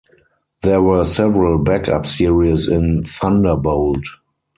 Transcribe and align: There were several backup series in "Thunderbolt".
There 0.63 0.81
were 0.81 1.03
several 1.03 1.59
backup 1.59 2.07
series 2.07 2.67
in 2.67 3.03
"Thunderbolt". 3.03 4.01